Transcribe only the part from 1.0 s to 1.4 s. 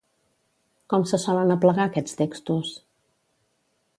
se